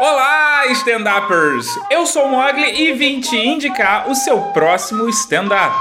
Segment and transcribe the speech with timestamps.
[0.00, 1.66] Olá, stand-uppers!
[1.90, 5.74] Eu sou o Mogli e vim te indicar o seu próximo stand-up.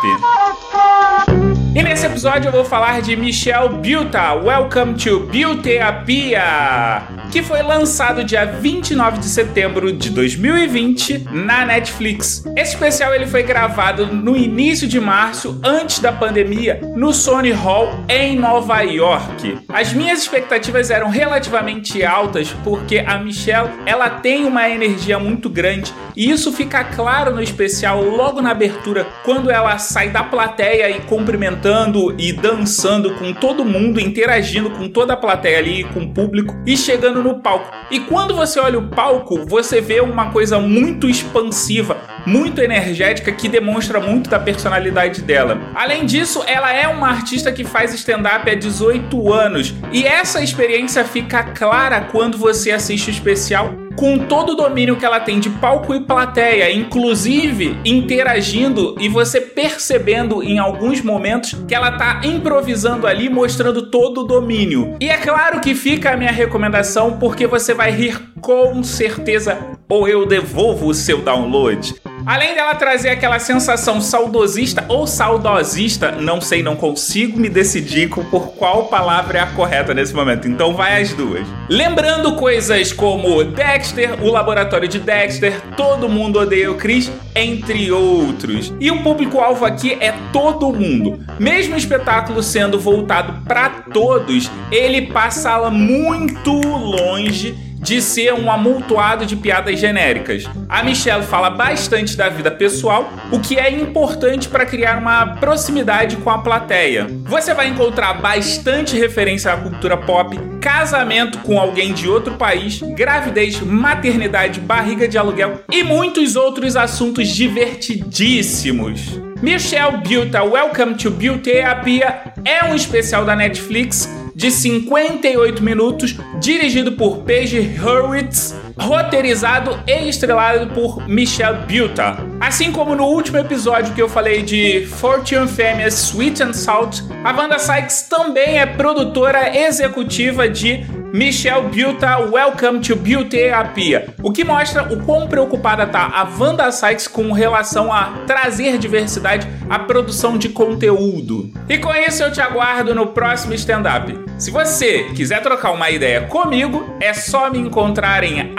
[1.75, 7.03] E nesse episódio eu vou falar de Michelle Buta, Welcome to Buterapia,
[7.35, 12.45] que foi lançado dia 29 de setembro de 2020 na Netflix.
[12.55, 17.89] Esse especial ele foi gravado no início de março, antes da pandemia, no Sony Hall
[18.07, 19.59] em Nova York.
[19.67, 25.93] As minhas expectativas eram relativamente altas porque a Michelle, ela tem uma energia muito grande
[26.15, 31.01] e isso fica claro no especial logo na abertura, quando ela sai da plateia e
[31.01, 36.09] cumprimenta cantando e dançando com todo mundo, interagindo com toda a plateia ali, com o
[36.09, 37.71] público e chegando no palco.
[37.89, 43.49] E quando você olha o palco, você vê uma coisa muito expansiva, muito energética que
[43.49, 45.59] demonstra muito da personalidade dela.
[45.73, 51.03] Além disso, ela é uma artista que faz stand-up há 18 anos e essa experiência
[51.03, 55.49] fica clara quando você assiste o especial com todo o domínio que ela tem de
[55.49, 63.07] palco e plateia, inclusive interagindo e você percebendo em alguns momentos que ela tá improvisando
[63.07, 64.95] ali, mostrando todo o domínio.
[64.99, 70.07] E é claro que fica a minha recomendação porque você vai rir com certeza ou
[70.07, 71.95] eu devolvo o seu download.
[72.25, 78.53] Além dela trazer aquela sensação saudosista ou saudosista, não sei, não consigo me decidir por
[78.53, 81.47] qual palavra é a correta nesse momento, então vai as duas.
[81.69, 88.73] Lembrando coisas como Dexter, o laboratório de Dexter, Todo Mundo Odeia o Chris, entre outros.
[88.79, 91.23] E o público-alvo aqui é todo mundo.
[91.39, 99.25] Mesmo o espetáculo sendo voltado para todos, ele passa muito longe de ser um amontoado
[99.25, 100.45] de piadas genéricas.
[100.67, 106.17] A Michelle fala bastante da vida pessoal, o que é importante para criar uma proximidade
[106.17, 107.07] com a plateia.
[107.25, 113.59] Você vai encontrar bastante referência à cultura pop, casamento com alguém de outro país, gravidez,
[113.59, 119.19] maternidade, barriga de aluguel e muitos outros assuntos divertidíssimos.
[119.41, 127.19] Michelle Buta Welcome to Beautyapia é um especial da Netflix de 58 minutos, dirigido por
[127.19, 132.17] Paige Hurwitz, roteirizado e estrelado por Michelle Buta.
[132.41, 137.31] Assim como no último episódio que eu falei de Fortune Famous Sweet and Salt, a
[137.31, 144.93] Wanda Sykes também é produtora executiva de Michelle Buta Welcome to Beautyapia, o que mostra
[144.93, 150.49] o quão preocupada tá a Wanda Sykes com relação a trazer diversidade à produção de
[150.49, 151.51] conteúdo.
[151.69, 154.17] E com isso eu te aguardo no próximo stand-up.
[154.37, 158.53] Se você quiser trocar uma ideia comigo, é só me encontrar em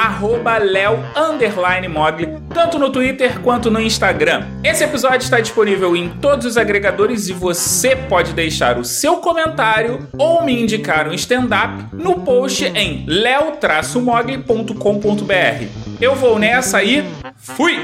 [0.63, 4.47] leo_mogli, tanto no Twitter quanto no Instagram.
[4.65, 10.09] Esse episódio está disponível em todos os agregadores e você pode deixar o seu comentário
[10.17, 16.01] ou me indicar um stand-up no post em leo-mogli.com.br.
[16.01, 17.05] Eu vou nessa e
[17.37, 17.77] fui!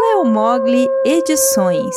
[0.00, 1.94] Leo Mogli Edições